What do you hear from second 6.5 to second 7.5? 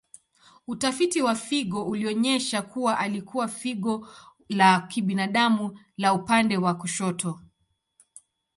wa kushoto.